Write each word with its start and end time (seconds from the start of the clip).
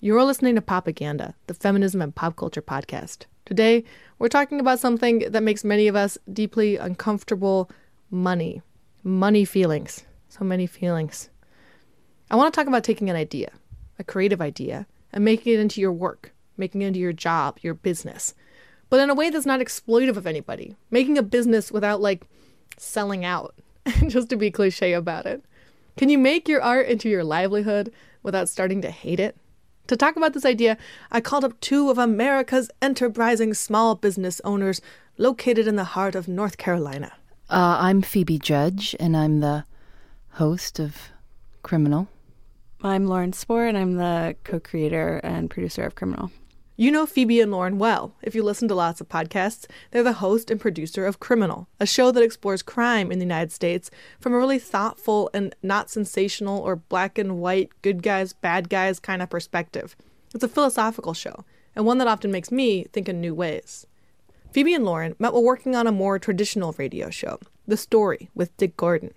You're 0.00 0.22
listening 0.22 0.54
to 0.54 0.60
Popaganda, 0.60 1.34
the 1.48 1.54
feminism 1.54 2.00
and 2.00 2.14
pop 2.14 2.36
culture 2.36 2.62
podcast. 2.62 3.24
Today, 3.44 3.82
we're 4.20 4.28
talking 4.28 4.60
about 4.60 4.78
something 4.78 5.24
that 5.28 5.42
makes 5.42 5.64
many 5.64 5.88
of 5.88 5.96
us 5.96 6.16
deeply 6.32 6.76
uncomfortable 6.76 7.68
money. 8.08 8.62
Money 9.02 9.44
feelings. 9.44 10.04
So 10.28 10.44
many 10.44 10.68
feelings. 10.68 11.30
I 12.30 12.36
want 12.36 12.54
to 12.54 12.56
talk 12.56 12.68
about 12.68 12.84
taking 12.84 13.10
an 13.10 13.16
idea, 13.16 13.50
a 13.98 14.04
creative 14.04 14.40
idea, 14.40 14.86
and 15.12 15.24
making 15.24 15.54
it 15.54 15.58
into 15.58 15.80
your 15.80 15.90
work, 15.90 16.32
making 16.56 16.82
it 16.82 16.86
into 16.86 17.00
your 17.00 17.12
job, 17.12 17.58
your 17.62 17.74
business. 17.74 18.34
But 18.90 19.00
in 19.00 19.10
a 19.10 19.16
way 19.16 19.30
that's 19.30 19.46
not 19.46 19.58
exploitive 19.58 20.16
of 20.16 20.28
anybody, 20.28 20.76
making 20.92 21.18
a 21.18 21.24
business 21.24 21.72
without 21.72 22.00
like 22.00 22.24
selling 22.76 23.24
out, 23.24 23.52
just 24.06 24.28
to 24.28 24.36
be 24.36 24.52
cliche 24.52 24.92
about 24.92 25.26
it. 25.26 25.44
Can 25.96 26.08
you 26.08 26.18
make 26.18 26.48
your 26.48 26.62
art 26.62 26.86
into 26.86 27.08
your 27.08 27.24
livelihood 27.24 27.92
without 28.22 28.48
starting 28.48 28.80
to 28.82 28.92
hate 28.92 29.18
it? 29.18 29.36
To 29.88 29.96
talk 29.96 30.16
about 30.16 30.34
this 30.34 30.44
idea, 30.44 30.76
I 31.10 31.22
called 31.22 31.44
up 31.44 31.58
two 31.60 31.88
of 31.88 31.96
America's 31.96 32.70
enterprising 32.82 33.54
small 33.54 33.94
business 33.94 34.38
owners 34.44 34.82
located 35.16 35.66
in 35.66 35.76
the 35.76 35.84
heart 35.84 36.14
of 36.14 36.28
North 36.28 36.58
Carolina. 36.58 37.14
Uh, 37.48 37.78
I'm 37.80 38.02
Phoebe 38.02 38.38
Judge, 38.38 38.94
and 39.00 39.16
I'm 39.16 39.40
the 39.40 39.64
host 40.32 40.78
of 40.78 41.08
Criminal. 41.62 42.06
I'm 42.82 43.06
Lauren 43.06 43.32
Spohr, 43.32 43.64
and 43.66 43.78
I'm 43.78 43.94
the 43.94 44.36
co 44.44 44.60
creator 44.60 45.22
and 45.24 45.48
producer 45.48 45.84
of 45.84 45.94
Criminal. 45.94 46.30
You 46.80 46.92
know 46.92 47.06
Phoebe 47.06 47.40
and 47.40 47.50
Lauren 47.50 47.80
well. 47.80 48.14
If 48.22 48.36
you 48.36 48.44
listen 48.44 48.68
to 48.68 48.74
lots 48.76 49.00
of 49.00 49.08
podcasts, 49.08 49.66
they're 49.90 50.04
the 50.04 50.12
host 50.12 50.48
and 50.48 50.60
producer 50.60 51.06
of 51.06 51.18
Criminal, 51.18 51.66
a 51.80 51.86
show 51.86 52.12
that 52.12 52.22
explores 52.22 52.62
crime 52.62 53.10
in 53.10 53.18
the 53.18 53.24
United 53.24 53.50
States 53.50 53.90
from 54.20 54.32
a 54.32 54.38
really 54.38 54.60
thoughtful 54.60 55.28
and 55.34 55.56
not 55.60 55.90
sensational 55.90 56.60
or 56.60 56.76
black 56.76 57.18
and 57.18 57.40
white, 57.40 57.70
good 57.82 58.00
guys, 58.00 58.32
bad 58.32 58.68
guys 58.68 59.00
kind 59.00 59.20
of 59.20 59.28
perspective. 59.28 59.96
It's 60.32 60.44
a 60.44 60.48
philosophical 60.48 61.14
show, 61.14 61.44
and 61.74 61.84
one 61.84 61.98
that 61.98 62.06
often 62.06 62.30
makes 62.30 62.52
me 62.52 62.84
think 62.84 63.08
in 63.08 63.20
new 63.20 63.34
ways. 63.34 63.84
Phoebe 64.52 64.74
and 64.74 64.84
Lauren 64.84 65.16
met 65.18 65.32
while 65.32 65.42
working 65.42 65.74
on 65.74 65.88
a 65.88 65.90
more 65.90 66.20
traditional 66.20 66.76
radio 66.78 67.10
show, 67.10 67.40
The 67.66 67.76
Story 67.76 68.30
with 68.36 68.56
Dick 68.56 68.76
Gordon. 68.76 69.14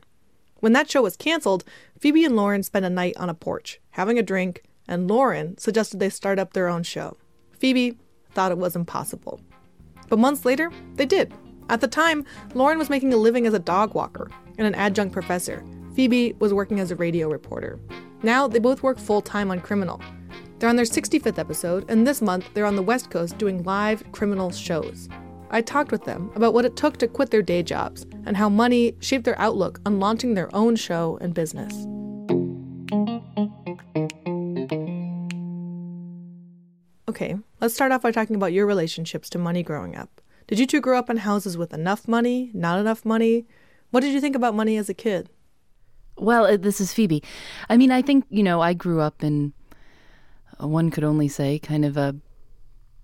When 0.62 0.74
that 0.74 0.90
show 0.90 1.04
was 1.04 1.16
canceled, 1.16 1.64
Phoebe 2.00 2.26
and 2.26 2.36
Lauren 2.36 2.64
spent 2.64 2.86
a 2.86 2.90
night 2.90 3.16
on 3.18 3.30
a 3.30 3.36
porch, 3.36 3.80
having 3.92 4.18
a 4.18 4.24
drink, 4.24 4.64
and 4.88 5.08
Lauren 5.08 5.60
suggested 5.60 6.00
they 6.00 6.10
start 6.10 6.40
up 6.40 6.54
their 6.54 6.68
own 6.68 6.82
show. 6.82 7.18
Phoebe 7.62 7.96
thought 8.32 8.52
it 8.52 8.58
was 8.58 8.76
impossible. 8.76 9.40
But 10.10 10.18
months 10.18 10.46
later, 10.46 10.72
they 10.96 11.06
did. 11.06 11.32
At 11.70 11.80
the 11.80 11.88
time, 11.88 12.26
Lauren 12.56 12.80
was 12.80 12.90
making 12.90 13.14
a 13.14 13.18
living 13.18 13.46
as 13.46 13.54
a 13.54 13.60
dog 13.60 13.94
walker 13.94 14.30
and 14.58 14.66
an 14.66 14.74
adjunct 14.74 15.14
professor. 15.14 15.64
Phoebe 15.96 16.34
was 16.40 16.56
working 16.56 16.80
as 16.80 16.90
a 16.90 16.96
radio 16.96 17.30
reporter. 17.30 17.80
Now 18.24 18.48
they 18.48 18.58
both 18.58 18.82
work 18.82 18.98
full 18.98 19.22
time 19.22 19.52
on 19.52 19.62
Criminal. 19.62 20.02
They're 20.58 20.70
on 20.70 20.76
their 20.76 20.86
65th 20.86 21.38
episode, 21.38 21.86
and 21.88 22.06
this 22.06 22.22
month 22.22 22.50
they're 22.56 22.66
on 22.66 22.76
the 22.76 22.82
West 22.82 23.12
Coast 23.12 23.38
doing 23.38 23.62
live 23.64 24.04
criminal 24.12 24.52
shows. 24.52 25.08
I 25.52 25.62
talked 25.62 25.92
with 25.92 26.04
them 26.04 26.32
about 26.34 26.56
what 26.56 26.66
it 26.66 26.76
took 26.76 26.98
to 26.98 27.08
quit 27.08 27.30
their 27.30 27.42
day 27.44 27.62
jobs 27.62 28.08
and 28.26 28.36
how 28.36 28.50
money 28.50 28.96
shaped 29.02 29.26
their 29.26 29.40
outlook 29.40 29.80
on 29.86 30.00
launching 30.00 30.34
their 30.34 30.54
own 30.56 30.76
show 30.76 31.20
and 31.22 31.34
business. 31.34 31.86
Okay, 37.22 37.38
let's 37.60 37.76
start 37.76 37.92
off 37.92 38.02
by 38.02 38.10
talking 38.10 38.36
about 38.36 38.52
your 38.52 38.66
relationships 38.66 39.30
to 39.30 39.38
money 39.38 39.62
growing 39.62 39.96
up. 39.96 40.22
Did 40.48 40.58
you 40.58 40.66
two 40.66 40.82
grow 40.82 40.98
up 40.98 41.08
in 41.08 41.18
houses 41.18 41.56
with 41.56 41.72
enough 41.72 42.08
money, 42.08 42.50
not 42.52 42.80
enough 42.80 43.06
money? 43.06 43.46
What 43.92 44.00
did 44.00 44.12
you 44.12 44.20
think 44.20 44.36
about 44.36 44.56
money 44.56 44.76
as 44.76 44.90
a 44.90 44.96
kid? 44.96 45.30
Well, 46.18 46.46
uh, 46.46 46.58
this 46.58 46.82
is 46.82 46.96
Phoebe. 46.96 47.22
I 47.70 47.78
mean, 47.78 47.92
I 47.92 48.02
think, 48.02 48.26
you 48.32 48.42
know, 48.42 48.60
I 48.60 48.74
grew 48.74 49.02
up 49.02 49.24
in, 49.24 49.54
uh, 50.60 50.68
one 50.68 50.90
could 50.90 51.04
only 51.04 51.28
say, 51.28 51.60
kind 51.60 51.86
of 51.86 51.96
a 51.96 52.16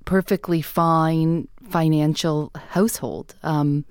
perfectly 0.05 0.63
fine 0.63 1.47
financial 1.69 2.51
household. 2.69 3.35
Um, 3.43 3.85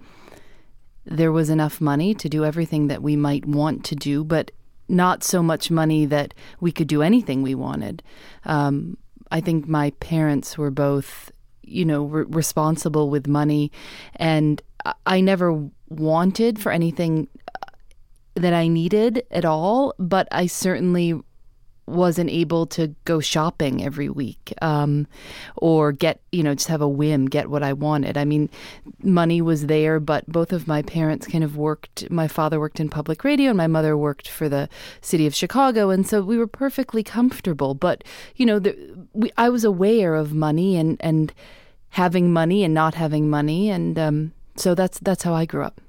there 1.05 1.31
was 1.31 1.51
enough 1.51 1.81
money 1.81 2.15
to 2.15 2.29
do 2.29 2.45
everything 2.45 2.89
that 2.89 3.01
we 3.01 3.15
might 3.15 3.47
want 3.47 3.85
to 3.85 3.95
do, 3.95 4.25
but 4.25 4.51
not 4.89 5.23
so 5.23 5.41
much 5.41 5.71
money 5.71 6.05
that 6.05 6.35
we 6.59 6.73
could 6.73 6.89
do 6.89 7.03
anything 7.03 7.43
we 7.43 7.55
wanted. 7.55 8.03
Um, 8.45 8.97
I 9.37 9.43
think 9.43 9.69
my 9.69 9.91
parents 10.01 10.57
were 10.57 10.71
both, 10.71 11.31
you 11.63 11.85
know, 11.85 12.05
re- 12.07 12.25
responsible 12.27 13.11
with 13.11 13.27
money, 13.27 13.71
and 14.15 14.63
I 15.05 15.21
never 15.21 15.69
wanted 15.91 16.59
for 16.59 16.73
anything 16.73 17.29
uh, 17.63 17.67
that 18.35 18.55
I 18.55 18.67
needed 18.69 19.25
at 19.31 19.45
all, 19.45 19.93
but 19.99 20.27
I 20.33 20.47
certainly 20.47 21.21
wasn't 21.87 22.31
able 22.31 22.67
to 22.67 22.95
go 23.05 23.21
shopping 23.21 23.85
every 23.85 24.09
week 24.09 24.53
um, 24.61 25.07
or 25.57 25.93
get, 25.93 26.21
you 26.33 26.43
know, 26.43 26.55
just 26.55 26.69
have 26.69 26.81
a 26.81 26.89
whim, 26.89 27.27
get 27.27 27.49
what 27.49 27.63
I 27.63 27.73
wanted. 27.73 28.17
I 28.17 28.25
mean, 28.25 28.51
money 29.03 29.41
was 29.41 29.67
there, 29.67 30.01
but 30.01 30.27
both 30.27 30.53
of 30.53 30.67
my 30.67 30.83
parents 30.83 31.27
kind 31.27 31.45
of 31.45 31.57
worked. 31.57 32.11
My 32.11 32.29
father 32.29 32.59
worked 32.59 32.81
in 32.81 32.89
public 32.89 33.23
radio 33.23 33.51
and 33.51 33.57
my 33.57 33.69
mother 33.69 33.97
worked 33.97 34.29
for 34.29 34.49
the 34.49 34.69
city 35.01 35.27
of 35.27 35.35
Chicago. 35.35 35.91
And 35.91 36.07
so 36.07 36.23
we 36.23 36.37
were 36.37 36.49
perfectly 36.49 37.03
comfortable. 37.03 37.75
But, 37.75 38.03
you 38.35 38.47
know, 38.47 38.59
the, 38.59 38.77
we, 39.13 39.31
I 39.37 39.49
was 39.49 39.65
aware 39.65 40.15
of 40.15 40.35
money 40.35 40.77
and, 40.77 40.97
and 41.01 41.33
having 41.91 42.33
money 42.33 42.65
and 42.65 42.75
not 42.75 42.95
having 42.95 43.31
money. 43.31 43.71
And 43.71 43.99
um, 43.99 44.33
so 44.57 44.75
that's, 44.75 44.99
that's 44.99 45.23
how 45.23 45.35
I 45.35 45.45
grew 45.45 45.63
up. 45.63 45.81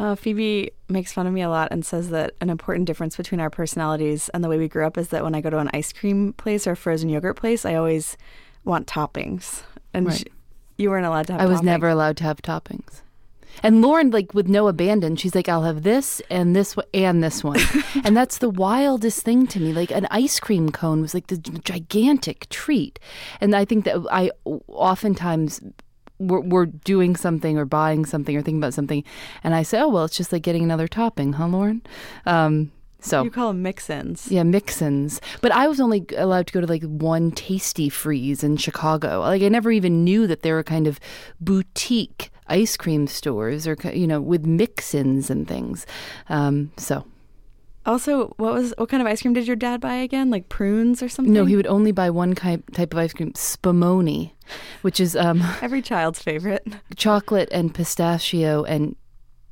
Uh, 0.00 0.14
Phoebe 0.14 0.70
makes 0.88 1.12
fun 1.12 1.26
of 1.26 1.32
me 1.34 1.42
a 1.42 1.50
lot 1.50 1.68
and 1.70 1.84
says 1.84 2.08
that 2.08 2.32
an 2.40 2.48
important 2.48 2.86
difference 2.86 3.18
between 3.18 3.38
our 3.38 3.50
personalities 3.50 4.30
and 4.30 4.42
the 4.42 4.48
way 4.48 4.56
we 4.56 4.66
grew 4.66 4.86
up 4.86 4.96
is 4.96 5.08
that 5.08 5.22
when 5.22 5.34
I 5.34 5.42
go 5.42 5.50
to 5.50 5.58
an 5.58 5.68
ice 5.74 5.92
cream 5.92 6.32
place 6.32 6.66
or 6.66 6.72
a 6.72 6.76
frozen 6.76 7.10
yogurt 7.10 7.36
place, 7.36 7.66
I 7.66 7.74
always 7.74 8.16
want 8.64 8.86
toppings. 8.86 9.62
And 9.92 10.06
Right. 10.06 10.16
she, 10.16 10.24
you 10.78 10.88
weren't 10.88 11.04
allowed 11.04 11.26
to 11.26 11.32
have 11.34 11.40
toppings. 11.42 11.44
I 11.44 11.48
was 11.50 11.60
toppings. 11.60 11.64
never 11.64 11.88
allowed 11.90 12.16
to 12.16 12.24
have 12.24 12.40
toppings. 12.40 13.02
And 13.62 13.82
Lauren, 13.82 14.10
like 14.10 14.32
with 14.32 14.48
no 14.48 14.68
abandon, 14.68 15.16
she's 15.16 15.34
like, 15.34 15.48
"I'll 15.48 15.64
have 15.64 15.82
this 15.82 16.22
and 16.30 16.54
this 16.56 16.76
one 16.76 16.86
and 16.94 17.22
this 17.22 17.42
one," 17.44 17.58
and 18.04 18.16
that's 18.16 18.38
the 18.38 18.48
wildest 18.48 19.22
thing 19.22 19.46
to 19.48 19.60
me. 19.60 19.72
Like 19.74 19.90
an 19.90 20.06
ice 20.10 20.38
cream 20.40 20.70
cone 20.70 21.02
was 21.02 21.12
like 21.12 21.26
the 21.26 21.36
gigantic 21.36 22.48
treat, 22.48 22.98
and 23.40 23.54
I 23.54 23.64
think 23.66 23.84
that 23.84 23.96
I 24.10 24.30
oftentimes 24.68 25.60
we're, 26.20 26.40
we're 26.40 26.66
doing 26.66 27.16
something 27.16 27.58
or 27.58 27.64
buying 27.64 28.04
something 28.04 28.36
or 28.36 28.42
thinking 28.42 28.58
about 28.60 28.74
something, 28.74 29.02
and 29.42 29.54
I 29.54 29.62
say, 29.64 29.80
"Oh 29.80 29.88
well, 29.88 30.04
it's 30.04 30.16
just 30.16 30.32
like 30.32 30.42
getting 30.42 30.62
another 30.62 30.86
topping, 30.86 31.32
huh, 31.32 31.48
Lauren?" 31.48 31.82
Um, 32.26 32.70
so 33.02 33.22
You 33.24 33.30
call 33.30 33.48
them 33.48 33.62
mix-ins. 33.62 34.30
yeah, 34.30 34.42
mix-ins. 34.42 35.22
But 35.40 35.52
I 35.52 35.66
was 35.68 35.80
only 35.80 36.04
allowed 36.18 36.46
to 36.48 36.52
go 36.52 36.60
to 36.60 36.66
like 36.66 36.82
one 36.82 37.32
Tastee-Freez 37.32 38.44
in 38.44 38.58
Chicago. 38.58 39.20
Like 39.20 39.42
I 39.42 39.48
never 39.48 39.70
even 39.72 40.04
knew 40.04 40.26
that 40.26 40.42
there 40.42 40.54
were 40.54 40.62
kind 40.62 40.86
of 40.86 41.00
boutique 41.40 42.30
ice 42.46 42.76
cream 42.76 43.06
stores 43.06 43.66
or 43.66 43.76
you 43.94 44.06
know 44.06 44.20
with 44.20 44.44
mix-ins 44.44 45.30
and 45.30 45.48
things. 45.48 45.86
Um, 46.28 46.72
so 46.76 47.04
Also, 47.86 48.28
what 48.36 48.52
was 48.52 48.74
what 48.76 48.88
kind 48.90 49.00
of 49.00 49.06
ice 49.06 49.22
cream 49.22 49.32
did 49.34 49.46
your 49.46 49.56
dad 49.56 49.80
buy 49.80 49.94
again? 49.94 50.30
Like 50.30 50.48
prunes 50.48 51.02
or 51.02 51.08
something? 51.08 51.32
no, 51.32 51.44
he 51.46 51.56
would 51.56 51.66
only 51.66 51.92
buy 51.92 52.10
one 52.10 52.34
ki- 52.34 52.62
type 52.72 52.92
of 52.92 52.98
ice 52.98 53.12
cream, 53.14 53.32
spumoni, 53.32 54.32
which 54.82 55.00
is 55.00 55.16
um, 55.16 55.42
Every 55.62 55.80
child's 55.82 56.22
favorite. 56.22 56.66
chocolate 56.96 57.48
and 57.52 57.74
pistachio 57.74 58.64
and 58.64 58.96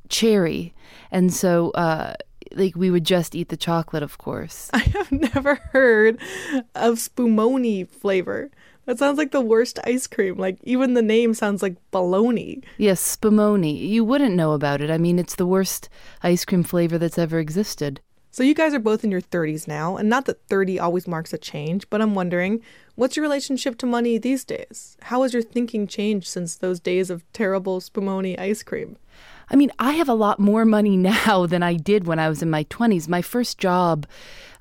cherry. 0.09 0.73
And 1.11 1.33
so 1.33 1.71
uh, 1.71 2.13
like 2.53 2.75
we 2.75 2.91
would 2.91 3.03
just 3.03 3.35
eat 3.35 3.49
the 3.49 3.57
chocolate, 3.57 4.03
of 4.03 4.17
course. 4.19 4.69
I 4.73 4.79
have 4.79 5.11
never 5.11 5.55
heard 5.73 6.19
of 6.75 6.95
spumoni 6.95 7.87
flavor. 7.89 8.51
That 8.85 8.97
sounds 8.97 9.17
like 9.19 9.31
the 9.31 9.41
worst 9.41 9.77
ice 9.85 10.07
cream. 10.07 10.37
Like 10.37 10.57
even 10.63 10.93
the 10.95 11.01
name 11.01 11.33
sounds 11.33 11.61
like 11.61 11.75
baloney. 11.91 12.63
Yes, 12.77 13.17
spumoni. 13.17 13.87
You 13.87 14.03
wouldn't 14.03 14.35
know 14.35 14.53
about 14.53 14.81
it. 14.81 14.89
I 14.89 14.97
mean, 14.97 15.19
it's 15.19 15.35
the 15.35 15.45
worst 15.45 15.89
ice 16.23 16.43
cream 16.45 16.63
flavor 16.63 16.97
that's 16.97 17.17
ever 17.19 17.37
existed. 17.39 18.01
So 18.31 18.43
you 18.43 18.53
guys 18.53 18.73
are 18.75 18.79
both 18.79 19.03
in 19.03 19.09
your 19.09 19.21
30s 19.21 19.67
now, 19.67 19.97
and 19.97 20.07
not 20.07 20.25
that 20.25 20.45
30 20.47 20.79
always 20.79 21.07
marks 21.07 21.33
a 21.33 21.37
change, 21.37 21.89
but 21.89 22.01
I'm 22.01 22.13
wondering, 22.13 22.61
what's 22.95 23.15
your 23.15 23.23
relationship 23.23 23.77
to 23.79 23.87
money 23.87 24.17
these 24.19 24.43
days? 24.43 24.97
How 25.03 25.23
has 25.23 25.33
your 25.33 25.41
thinking 25.41 25.87
changed 25.87 26.27
since 26.27 26.55
those 26.55 26.79
days 26.79 27.09
of 27.09 27.23
terrible 27.33 27.79
spumoni 27.79 28.39
ice 28.39 28.61
cream? 28.61 28.97
I 29.49 29.55
mean, 29.55 29.71
I 29.79 29.93
have 29.93 30.07
a 30.07 30.13
lot 30.13 30.39
more 30.39 30.63
money 30.63 30.95
now 31.25 31.47
than 31.47 31.63
I 31.63 31.73
did 31.73 32.05
when 32.05 32.19
I 32.19 32.29
was 32.29 32.43
in 32.43 32.51
my 32.51 32.65
20s. 32.65 33.07
My 33.07 33.23
first 33.23 33.57
job, 33.57 34.05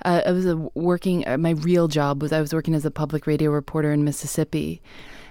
uh, 0.04 0.22
I 0.24 0.32
was 0.32 0.46
working, 0.74 1.28
uh, 1.28 1.36
my 1.36 1.50
real 1.50 1.88
job 1.88 2.22
was 2.22 2.32
I 2.32 2.40
was 2.40 2.54
working 2.54 2.74
as 2.74 2.86
a 2.86 2.90
public 2.90 3.26
radio 3.26 3.50
reporter 3.50 3.92
in 3.92 4.02
Mississippi. 4.02 4.80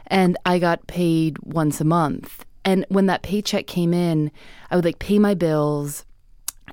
And 0.05 0.37
I 0.45 0.59
got 0.59 0.85
paid 0.85 1.39
once 1.39 1.81
a 1.81 1.85
month. 1.85 2.45
And 2.63 2.85
when 2.89 3.07
that 3.07 3.23
paycheck 3.23 3.65
came 3.65 3.93
in, 3.93 4.31
I 4.69 4.75
would 4.75 4.85
like 4.85 4.99
pay 4.99 5.19
my 5.19 5.33
bills, 5.33 6.05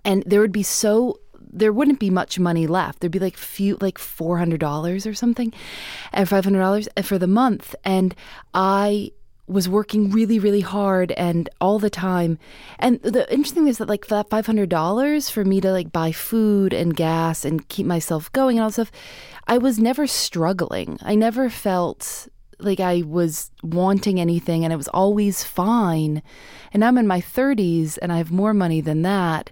and 0.05 0.23
there 0.27 0.41
would 0.41 0.53
be 0.53 0.62
so 0.62 1.21
there 1.55 1.73
wouldn't 1.73 2.01
be 2.01 2.11
much 2.11 2.39
money 2.39 2.67
left. 2.67 3.01
There'd 3.01 3.12
be 3.12 3.19
like 3.19 3.37
few, 3.37 3.79
like 3.81 3.99
four 3.99 4.39
hundred 4.39 4.61
dollars 4.61 5.06
or 5.06 5.15
something, 5.15 5.53
and 6.12 6.29
five 6.29 6.45
hundred 6.45 6.61
dollars 6.61 6.89
eh, 6.97 7.03
for 7.03 7.19
the 7.19 7.27
month. 7.27 7.75
And 7.85 8.15
I 8.53 9.12
was 9.47 9.69
working 9.69 10.11
really, 10.11 10.39
really 10.39 10.62
hard 10.62 11.12
and 11.12 11.51
all 11.61 11.79
the 11.79 11.91
time. 11.91 12.39
And 12.79 13.01
the 13.03 13.31
interesting 13.31 13.65
thing 13.65 13.69
is 13.69 13.79
that 13.79 13.89
like 13.89 14.06
that 14.09 14.31
five 14.31 14.47
hundred 14.47 14.69
dollars 14.69 15.31
for 15.31 15.45
me 15.45 15.61
to 15.61 15.71
like 15.71 15.93
buy 15.93 16.12
food 16.12 16.73
and 16.73 16.97
gas 16.97 17.45
and 17.45 17.69
keep 17.69 17.87
myself 17.87 18.33
going 18.33 18.59
and 18.59 18.65
all 18.65 18.71
stuff, 18.71 18.91
I 19.47 19.59
was 19.59 19.79
never 19.79 20.07
struggling. 20.07 20.99
I 21.03 21.15
never 21.15 21.50
felt 21.50 22.29
like 22.59 22.81
I 22.81 23.03
was 23.03 23.50
wanting 23.62 24.21
anything 24.21 24.65
and 24.65 24.73
it 24.73 24.77
was 24.77 24.89
always 24.89 25.45
fine. 25.45 26.23
And 26.73 26.85
I'm 26.85 26.99
in 26.99 27.07
my 27.07 27.21
30s 27.21 27.99
and 28.00 28.12
I 28.12 28.19
have 28.19 28.31
more 28.31 28.55
money 28.55 28.81
than 28.81 29.03
that. 29.03 29.50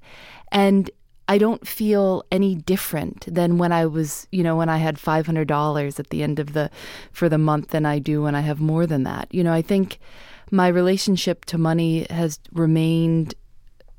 And 0.50 0.90
I 1.32 1.38
don't 1.38 1.66
feel 1.66 2.24
any 2.30 2.54
different 2.54 3.24
than 3.34 3.56
when 3.56 3.72
I 3.72 3.86
was, 3.86 4.26
you 4.32 4.42
know, 4.42 4.54
when 4.54 4.68
I 4.68 4.76
had 4.76 4.98
$500 4.98 5.98
at 5.98 6.10
the 6.10 6.22
end 6.22 6.38
of 6.38 6.52
the 6.52 6.70
for 7.10 7.30
the 7.30 7.38
month 7.38 7.68
than 7.68 7.86
I 7.86 8.00
do 8.00 8.20
when 8.20 8.34
I 8.34 8.42
have 8.42 8.60
more 8.60 8.86
than 8.86 9.04
that. 9.04 9.32
You 9.32 9.42
know, 9.42 9.54
I 9.54 9.62
think 9.62 9.98
my 10.50 10.68
relationship 10.68 11.46
to 11.46 11.56
money 11.56 12.06
has 12.10 12.38
remained 12.52 13.34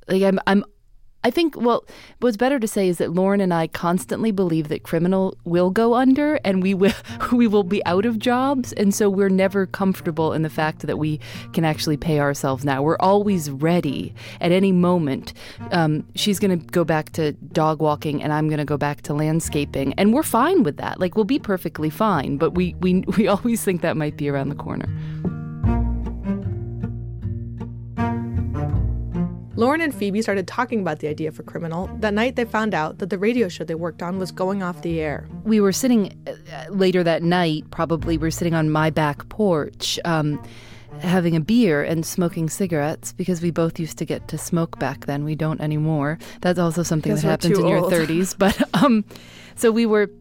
like 0.07 0.21
I'm 0.21 0.39
I'm 0.45 0.63
I 1.23 1.29
think, 1.29 1.55
well, 1.55 1.85
what's 2.19 2.37
better 2.37 2.59
to 2.59 2.67
say 2.67 2.89
is 2.89 2.97
that 2.97 3.13
Lauren 3.13 3.39
and 3.39 3.53
I 3.53 3.67
constantly 3.67 4.31
believe 4.31 4.67
that 4.67 4.83
criminal 4.83 5.37
will 5.45 5.69
go 5.69 5.93
under 5.93 6.35
and 6.43 6.61
we 6.61 6.73
will 6.73 6.93
we 7.31 7.47
will 7.47 7.63
be 7.63 7.85
out 7.85 8.05
of 8.05 8.19
jobs, 8.19 8.73
and 8.73 8.93
so 8.93 9.09
we're 9.09 9.29
never 9.29 9.65
comfortable 9.65 10.33
in 10.33 10.41
the 10.41 10.49
fact 10.49 10.79
that 10.81 10.97
we 10.97 11.19
can 11.53 11.63
actually 11.65 11.97
pay 11.97 12.19
ourselves 12.19 12.65
now. 12.65 12.81
We're 12.81 12.97
always 12.99 13.49
ready 13.49 14.13
at 14.41 14.51
any 14.51 14.71
moment. 14.71 15.33
Um, 15.71 16.05
she's 16.15 16.39
going 16.39 16.59
to 16.59 16.65
go 16.67 16.83
back 16.83 17.11
to 17.13 17.31
dog 17.31 17.81
walking, 17.81 18.21
and 18.21 18.33
I'm 18.33 18.47
going 18.47 18.59
to 18.59 18.65
go 18.65 18.77
back 18.77 19.01
to 19.03 19.13
landscaping, 19.13 19.93
and 19.93 20.13
we're 20.13 20.23
fine 20.23 20.63
with 20.63 20.77
that. 20.77 20.99
Like 20.99 21.15
we'll 21.15 21.25
be 21.25 21.39
perfectly 21.39 21.89
fine, 21.89 22.37
but 22.37 22.51
we 22.51 22.75
we 22.79 23.03
we 23.17 23.27
always 23.27 23.63
think 23.63 23.81
that 23.81 23.97
might 23.97 24.17
be 24.17 24.29
around 24.29 24.49
the 24.49 24.55
corner. 24.55 24.89
Lauren 29.63 29.79
and 29.79 29.95
Phoebe 29.95 30.21
started 30.21 30.45
talking 30.45 30.81
about 30.81 30.99
the 30.99 31.07
idea 31.07 31.31
for 31.31 31.41
Criminal 31.43 31.89
that 32.01 32.13
night 32.13 32.35
they 32.35 32.43
found 32.43 32.73
out 32.73 32.97
that 32.97 33.09
the 33.09 33.17
radio 33.17 33.47
show 33.47 33.63
they 33.63 33.75
worked 33.75 34.03
on 34.03 34.19
was 34.19 34.29
going 34.29 34.61
off 34.61 34.81
the 34.81 34.99
air. 34.99 35.25
We 35.45 35.61
were 35.61 35.71
sitting 35.71 36.13
uh, 36.27 36.65
later 36.69 37.01
that 37.03 37.23
night, 37.23 37.71
probably, 37.71 38.17
we 38.17 38.23
were 38.23 38.31
sitting 38.31 38.53
on 38.53 38.69
my 38.69 38.89
back 38.89 39.29
porch. 39.29 39.97
Um, 40.03 40.43
having 40.99 41.35
a 41.35 41.39
beer 41.39 41.81
and 41.81 42.05
smoking 42.05 42.49
cigarettes 42.49 43.13
because 43.13 43.41
we 43.41 43.51
both 43.51 43.79
used 43.79 43.97
to 43.97 44.05
get 44.05 44.27
to 44.27 44.37
smoke 44.37 44.77
back 44.79 45.05
then. 45.05 45.23
We 45.23 45.33
don't 45.33 45.59
anymore. 45.59 46.19
That's 46.41 46.59
also 46.59 46.83
something 46.83 47.15
that 47.15 47.23
happens 47.23 47.57
in 47.57 47.65
your 47.65 47.89
30s. 47.89 48.37
But 48.43 48.61
um, 48.83 49.05
so 49.55 49.71
we 49.71 49.85
were 49.85 50.11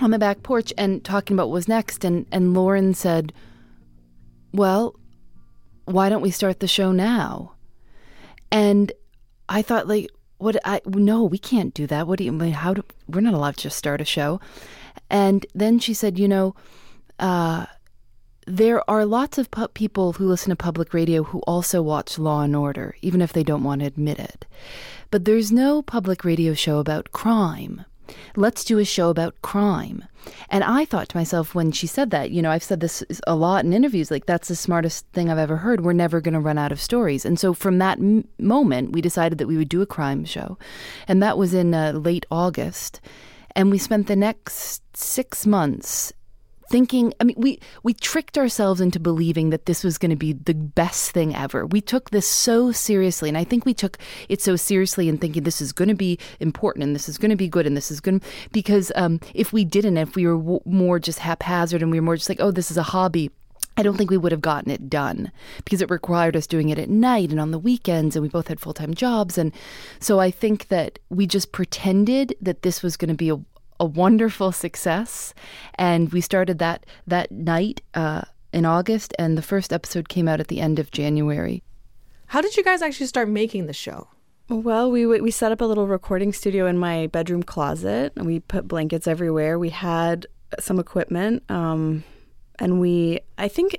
on 0.00 0.12
the 0.12 0.18
back 0.20 0.44
porch 0.44 0.72
and 0.78 1.04
talking 1.04 1.34
about 1.34 1.48
what 1.48 1.54
was 1.54 1.68
next, 1.68 2.04
and 2.04 2.26
and 2.30 2.54
Lauren 2.54 2.94
said, 2.94 3.32
"Well, 4.52 4.94
why 5.84 6.08
don't 6.08 6.22
we 6.22 6.30
start 6.30 6.60
the 6.60 6.68
show 6.68 6.92
now?" 6.92 7.53
And 8.54 8.92
I 9.48 9.62
thought, 9.62 9.88
like, 9.88 10.08
what? 10.38 10.56
I 10.64 10.80
no, 10.86 11.24
we 11.24 11.38
can't 11.38 11.74
do 11.74 11.88
that. 11.88 12.06
What 12.06 12.18
do 12.18 12.24
you? 12.24 12.38
How 12.52 12.72
do 12.72 12.84
we're 13.08 13.20
not 13.20 13.34
allowed 13.34 13.56
to 13.56 13.62
just 13.64 13.76
start 13.76 14.00
a 14.00 14.04
show? 14.04 14.40
And 15.10 15.44
then 15.56 15.80
she 15.80 15.92
said, 15.92 16.20
you 16.20 16.28
know, 16.28 16.54
uh, 17.18 17.66
there 18.46 18.88
are 18.88 19.04
lots 19.04 19.38
of 19.38 19.48
people 19.74 20.12
who 20.12 20.28
listen 20.28 20.50
to 20.50 20.56
public 20.56 20.94
radio 20.94 21.24
who 21.24 21.40
also 21.40 21.82
watch 21.82 22.16
Law 22.16 22.42
and 22.42 22.54
Order, 22.54 22.94
even 23.02 23.20
if 23.20 23.32
they 23.32 23.42
don't 23.42 23.64
want 23.64 23.80
to 23.80 23.88
admit 23.88 24.20
it. 24.20 24.46
But 25.10 25.24
there's 25.24 25.50
no 25.50 25.82
public 25.82 26.24
radio 26.24 26.54
show 26.54 26.78
about 26.78 27.10
crime. 27.10 27.84
Let's 28.36 28.64
do 28.64 28.78
a 28.78 28.84
show 28.84 29.10
about 29.10 29.40
crime. 29.42 30.04
And 30.48 30.64
I 30.64 30.84
thought 30.84 31.08
to 31.10 31.16
myself 31.16 31.54
when 31.54 31.72
she 31.72 31.86
said 31.86 32.10
that, 32.10 32.30
you 32.30 32.40
know, 32.40 32.50
I've 32.50 32.62
said 32.62 32.80
this 32.80 33.04
a 33.26 33.34
lot 33.34 33.64
in 33.64 33.72
interviews, 33.72 34.10
like, 34.10 34.26
that's 34.26 34.48
the 34.48 34.56
smartest 34.56 35.06
thing 35.12 35.30
I've 35.30 35.38
ever 35.38 35.58
heard. 35.58 35.82
We're 35.82 35.92
never 35.92 36.20
going 36.20 36.34
to 36.34 36.40
run 36.40 36.58
out 36.58 36.72
of 36.72 36.80
stories. 36.80 37.24
And 37.24 37.38
so 37.38 37.52
from 37.52 37.78
that 37.78 37.98
m- 37.98 38.26
moment, 38.38 38.92
we 38.92 39.00
decided 39.00 39.38
that 39.38 39.48
we 39.48 39.56
would 39.56 39.68
do 39.68 39.82
a 39.82 39.86
crime 39.86 40.24
show. 40.24 40.58
And 41.06 41.22
that 41.22 41.36
was 41.36 41.52
in 41.54 41.74
uh, 41.74 41.92
late 41.92 42.26
August. 42.30 43.00
And 43.54 43.70
we 43.70 43.78
spent 43.78 44.06
the 44.06 44.16
next 44.16 44.96
six 44.96 45.46
months 45.46 46.12
thinking 46.74 47.14
i 47.20 47.24
mean 47.24 47.36
we 47.38 47.60
we 47.84 47.94
tricked 47.94 48.36
ourselves 48.36 48.80
into 48.80 48.98
believing 48.98 49.50
that 49.50 49.66
this 49.66 49.84
was 49.84 49.96
going 49.96 50.10
to 50.10 50.16
be 50.16 50.32
the 50.32 50.52
best 50.52 51.12
thing 51.12 51.32
ever 51.32 51.64
we 51.64 51.80
took 51.80 52.10
this 52.10 52.26
so 52.26 52.72
seriously 52.72 53.28
and 53.28 53.38
i 53.38 53.44
think 53.44 53.64
we 53.64 53.72
took 53.72 53.96
it 54.28 54.42
so 54.42 54.56
seriously 54.56 55.08
in 55.08 55.16
thinking 55.16 55.44
this 55.44 55.60
is 55.60 55.70
going 55.70 55.88
to 55.88 55.94
be 55.94 56.18
important 56.40 56.82
and 56.82 56.92
this 56.92 57.08
is 57.08 57.16
going 57.16 57.30
to 57.30 57.36
be 57.36 57.46
good 57.46 57.64
and 57.64 57.76
this 57.76 57.92
is 57.92 58.00
going 58.00 58.20
because 58.50 58.90
um, 58.96 59.20
if 59.34 59.52
we 59.52 59.64
didn't 59.64 59.96
if 59.98 60.16
we 60.16 60.26
were 60.26 60.36
w- 60.36 60.58
more 60.64 60.98
just 60.98 61.20
haphazard 61.20 61.80
and 61.80 61.92
we 61.92 62.00
were 62.00 62.04
more 62.04 62.16
just 62.16 62.28
like 62.28 62.40
oh 62.40 62.50
this 62.50 62.72
is 62.72 62.76
a 62.76 62.82
hobby 62.82 63.30
I 63.76 63.82
don't 63.82 63.96
think 63.96 64.10
we 64.10 64.18
would 64.18 64.32
have 64.32 64.40
gotten 64.40 64.70
it 64.70 64.90
done 64.90 65.30
because 65.64 65.80
it 65.80 65.90
required 65.90 66.36
us 66.36 66.46
doing 66.46 66.70
it 66.70 66.78
at 66.78 66.88
night 66.88 67.30
and 67.30 67.40
on 67.40 67.50
the 67.50 67.58
weekends, 67.58 68.14
and 68.14 68.22
we 68.22 68.28
both 68.28 68.46
had 68.46 68.60
full 68.60 68.74
time 68.74 68.94
jobs. 68.94 69.36
And 69.36 69.52
so 69.98 70.20
I 70.20 70.30
think 70.30 70.68
that 70.68 71.00
we 71.08 71.26
just 71.26 71.50
pretended 71.50 72.36
that 72.40 72.62
this 72.62 72.84
was 72.84 72.96
going 72.96 73.08
to 73.08 73.14
be 73.14 73.30
a, 73.30 73.40
a 73.80 73.84
wonderful 73.84 74.52
success, 74.52 75.34
and 75.74 76.12
we 76.12 76.20
started 76.20 76.58
that 76.58 76.86
that 77.06 77.30
night 77.30 77.82
uh, 77.94 78.22
in 78.52 78.64
August, 78.64 79.12
and 79.18 79.36
the 79.36 79.42
first 79.42 79.72
episode 79.72 80.08
came 80.08 80.28
out 80.28 80.40
at 80.40 80.48
the 80.48 80.60
end 80.60 80.78
of 80.78 80.90
January. 80.90 81.62
How 82.26 82.40
did 82.40 82.56
you 82.56 82.64
guys 82.64 82.82
actually 82.82 83.06
start 83.06 83.28
making 83.28 83.66
the 83.66 83.72
show? 83.72 84.08
Well, 84.48 84.90
we 84.90 85.06
we 85.06 85.30
set 85.30 85.52
up 85.52 85.60
a 85.60 85.64
little 85.64 85.86
recording 85.86 86.32
studio 86.32 86.66
in 86.66 86.78
my 86.78 87.06
bedroom 87.08 87.42
closet, 87.42 88.12
and 88.16 88.26
we 88.26 88.40
put 88.40 88.68
blankets 88.68 89.06
everywhere. 89.06 89.58
We 89.58 89.70
had 89.70 90.26
some 90.60 90.78
equipment, 90.78 91.42
um, 91.50 92.04
and 92.58 92.80
we 92.80 93.20
I 93.38 93.48
think. 93.48 93.78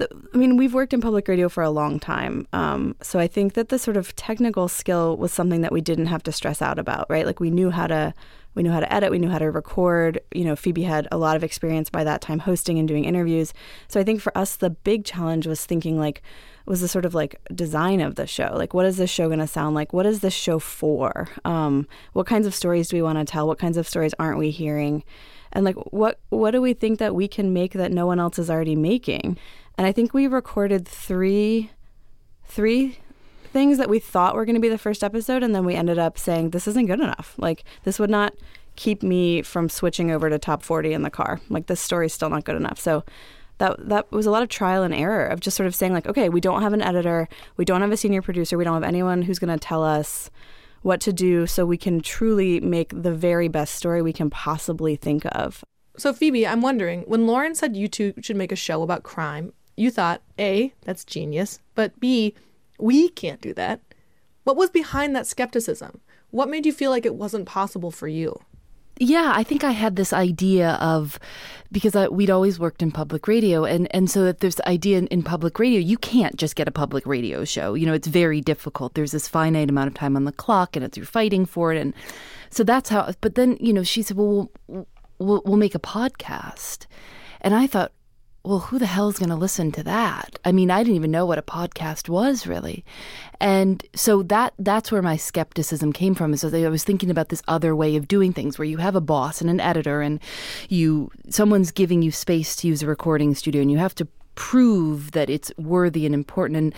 I 0.00 0.36
mean, 0.36 0.56
we've 0.56 0.74
worked 0.74 0.92
in 0.92 1.00
public 1.00 1.28
radio 1.28 1.48
for 1.48 1.62
a 1.62 1.70
long 1.70 2.00
time. 2.00 2.48
Um, 2.52 2.96
so 3.02 3.20
I 3.20 3.28
think 3.28 3.52
that 3.52 3.68
the 3.68 3.78
sort 3.78 3.96
of 3.96 4.16
technical 4.16 4.66
skill 4.66 5.16
was 5.16 5.32
something 5.32 5.60
that 5.60 5.70
we 5.70 5.80
didn't 5.80 6.06
have 6.06 6.24
to 6.24 6.32
stress 6.32 6.60
out 6.60 6.80
about, 6.80 7.06
right? 7.08 7.24
Like 7.24 7.38
we 7.38 7.50
knew 7.50 7.70
how 7.70 7.86
to 7.86 8.12
we 8.54 8.62
knew 8.62 8.70
how 8.70 8.80
to 8.80 8.92
edit, 8.92 9.10
we 9.10 9.18
knew 9.18 9.30
how 9.30 9.38
to 9.38 9.50
record. 9.50 10.20
You 10.32 10.44
know, 10.44 10.56
Phoebe 10.56 10.82
had 10.82 11.08
a 11.10 11.16
lot 11.16 11.36
of 11.36 11.44
experience 11.44 11.88
by 11.90 12.04
that 12.04 12.20
time 12.20 12.40
hosting 12.40 12.78
and 12.78 12.86
doing 12.86 13.04
interviews. 13.04 13.54
So 13.88 13.98
I 14.00 14.04
think 14.04 14.20
for 14.20 14.36
us, 14.36 14.56
the 14.56 14.70
big 14.70 15.04
challenge 15.04 15.46
was 15.46 15.64
thinking 15.64 15.98
like, 15.98 16.22
was 16.66 16.80
the 16.80 16.88
sort 16.88 17.04
of 17.04 17.14
like 17.14 17.40
design 17.54 18.00
of 18.00 18.14
the 18.14 18.26
show. 18.26 18.52
Like, 18.54 18.74
what 18.74 18.86
is 18.86 18.96
this 18.96 19.10
show 19.10 19.26
going 19.26 19.40
to 19.40 19.46
sound 19.46 19.74
like? 19.74 19.92
What 19.92 20.06
is 20.06 20.20
this 20.20 20.34
show 20.34 20.58
for? 20.58 21.28
Um, 21.44 21.88
what 22.12 22.26
kinds 22.26 22.46
of 22.46 22.54
stories 22.54 22.88
do 22.88 22.96
we 22.96 23.02
want 23.02 23.18
to 23.18 23.24
tell? 23.24 23.46
What 23.46 23.58
kinds 23.58 23.76
of 23.76 23.88
stories 23.88 24.14
aren't 24.18 24.38
we 24.38 24.50
hearing? 24.50 25.02
And 25.52 25.64
like, 25.64 25.76
what 25.92 26.20
what 26.30 26.52
do 26.52 26.62
we 26.62 26.72
think 26.72 26.98
that 26.98 27.14
we 27.14 27.28
can 27.28 27.52
make 27.52 27.72
that 27.72 27.92
no 27.92 28.06
one 28.06 28.20
else 28.20 28.38
is 28.38 28.48
already 28.48 28.76
making? 28.76 29.38
And 29.76 29.86
I 29.86 29.92
think 29.92 30.14
we 30.14 30.26
recorded 30.26 30.86
three, 30.86 31.70
three 32.44 32.98
things 33.52 33.78
that 33.78 33.88
we 33.88 33.98
thought 33.98 34.34
were 34.34 34.44
going 34.44 34.54
to 34.54 34.60
be 34.60 34.68
the 34.68 34.78
first 34.78 35.04
episode, 35.04 35.42
and 35.42 35.54
then 35.54 35.64
we 35.64 35.74
ended 35.74 35.98
up 35.98 36.18
saying 36.18 36.50
this 36.50 36.66
isn't 36.66 36.86
good 36.86 37.00
enough. 37.00 37.34
Like 37.38 37.64
this 37.84 37.98
would 37.98 38.10
not 38.10 38.34
keep 38.76 39.02
me 39.02 39.42
from 39.42 39.68
switching 39.68 40.10
over 40.10 40.30
to 40.30 40.38
top 40.38 40.62
40 40.62 40.92
in 40.92 41.02
the 41.02 41.10
car. 41.10 41.40
Like 41.50 41.66
this 41.66 41.80
story's 41.80 42.14
still 42.14 42.30
not 42.30 42.44
good 42.44 42.56
enough. 42.56 42.80
So 42.80 43.04
that 43.58 43.76
that 43.88 44.10
was 44.10 44.26
a 44.26 44.30
lot 44.30 44.42
of 44.42 44.48
trial 44.48 44.82
and 44.82 44.94
error 44.94 45.26
of 45.26 45.40
just 45.40 45.56
sort 45.56 45.66
of 45.66 45.74
saying 45.74 45.92
like, 45.92 46.06
okay, 46.06 46.28
we 46.28 46.40
don't 46.40 46.62
have 46.62 46.72
an 46.72 46.82
editor, 46.82 47.28
we 47.56 47.64
don't 47.64 47.82
have 47.82 47.92
a 47.92 47.96
senior 47.96 48.22
producer, 48.22 48.56
we 48.56 48.64
don't 48.64 48.74
have 48.74 48.82
anyone 48.82 49.22
who's 49.22 49.38
going 49.38 49.56
to 49.56 49.64
tell 49.64 49.84
us 49.84 50.30
what 50.80 51.00
to 51.00 51.12
do 51.12 51.46
so 51.46 51.64
we 51.64 51.76
can 51.76 52.00
truly 52.00 52.58
make 52.60 52.90
the 53.02 53.12
very 53.12 53.48
best 53.48 53.74
story 53.74 54.02
we 54.02 54.12
can 54.12 54.30
possibly 54.30 54.96
think 54.96 55.24
of. 55.32 55.62
So 55.96 56.12
Phoebe, 56.12 56.46
I'm 56.46 56.62
wondering, 56.62 57.02
when 57.02 57.26
Lauren 57.26 57.54
said 57.54 57.76
you 57.76 57.86
two 57.86 58.14
should 58.20 58.36
make 58.36 58.50
a 58.50 58.56
show 58.56 58.82
about 58.82 59.02
crime, 59.02 59.52
you 59.76 59.90
thought, 59.90 60.22
A, 60.38 60.72
that's 60.82 61.04
genius, 61.04 61.60
but 61.74 61.98
B, 62.00 62.34
we 62.82 63.08
can't 63.08 63.40
do 63.40 63.54
that. 63.54 63.80
What 64.44 64.56
was 64.56 64.70
behind 64.70 65.14
that 65.14 65.26
skepticism? 65.26 66.00
What 66.30 66.48
made 66.48 66.66
you 66.66 66.72
feel 66.72 66.90
like 66.90 67.06
it 67.06 67.14
wasn't 67.14 67.46
possible 67.46 67.90
for 67.90 68.08
you? 68.08 68.40
Yeah, 68.98 69.32
I 69.34 69.42
think 69.42 69.64
I 69.64 69.70
had 69.70 69.96
this 69.96 70.12
idea 70.12 70.72
of 70.80 71.18
because 71.70 71.96
I, 71.96 72.08
we'd 72.08 72.30
always 72.30 72.58
worked 72.58 72.82
in 72.82 72.92
public 72.92 73.26
radio, 73.26 73.64
and 73.64 73.88
and 73.94 74.10
so 74.10 74.24
that 74.24 74.40
this 74.40 74.60
idea 74.66 74.98
in, 74.98 75.06
in, 75.06 75.22
public 75.22 75.58
radio, 75.58 75.80
you 75.80 75.96
can't 75.96 76.36
just 76.36 76.56
get 76.56 76.68
a 76.68 76.72
public 76.72 77.06
radio 77.06 77.44
show. 77.44 77.72
You 77.74 77.86
know, 77.86 77.94
it's 77.94 78.06
very 78.06 78.40
difficult. 78.40 78.94
There's 78.94 79.12
this 79.12 79.28
finite 79.28 79.70
amount 79.70 79.88
of 79.88 79.94
time 79.94 80.14
on 80.14 80.24
the 80.24 80.32
clock, 80.32 80.76
and 80.76 80.84
it's 80.84 80.96
you're 80.96 81.06
fighting 81.06 81.46
for 81.46 81.72
it, 81.72 81.80
and 81.80 81.94
so 82.50 82.64
that's 82.64 82.90
how. 82.90 83.12
But 83.22 83.34
then 83.34 83.56
you 83.60 83.72
know, 83.72 83.82
she 83.82 84.02
said, 84.02 84.16
"Well, 84.18 84.50
we'll 84.66 84.86
we'll, 85.18 85.42
we'll 85.46 85.56
make 85.56 85.74
a 85.74 85.80
podcast," 85.80 86.86
and 87.40 87.54
I 87.54 87.66
thought, 87.66 87.92
well, 88.44 88.58
who 88.58 88.78
the 88.78 88.86
hell 88.86 89.08
is 89.08 89.18
going 89.18 89.28
to 89.28 89.36
listen 89.36 89.70
to 89.72 89.84
that? 89.84 90.36
I 90.44 90.50
mean, 90.50 90.70
I 90.70 90.82
didn't 90.82 90.96
even 90.96 91.12
know 91.12 91.24
what 91.24 91.38
a 91.38 91.42
podcast 91.42 92.08
was 92.08 92.44
really. 92.46 92.84
And 93.40 93.84
so 93.94 94.22
that 94.24 94.54
that's 94.58 94.90
where 94.90 95.02
my 95.02 95.16
skepticism 95.16 95.92
came 95.92 96.14
from 96.14 96.34
is 96.34 96.44
I 96.44 96.68
was 96.68 96.82
thinking 96.82 97.10
about 97.10 97.28
this 97.28 97.42
other 97.46 97.76
way 97.76 97.94
of 97.94 98.08
doing 98.08 98.32
things 98.32 98.58
where 98.58 98.66
you 98.66 98.78
have 98.78 98.96
a 98.96 99.00
boss 99.00 99.40
and 99.40 99.48
an 99.48 99.60
editor 99.60 100.00
and 100.00 100.18
you 100.68 101.10
someone's 101.28 101.70
giving 101.70 102.02
you 102.02 102.10
space 102.10 102.56
to 102.56 102.68
use 102.68 102.82
a 102.82 102.86
recording 102.86 103.34
studio 103.34 103.62
and 103.62 103.70
you 103.70 103.78
have 103.78 103.94
to 103.96 104.08
prove 104.34 105.12
that 105.12 105.30
it's 105.30 105.52
worthy 105.56 106.06
and 106.06 106.14
important 106.14 106.56
and 106.56 106.74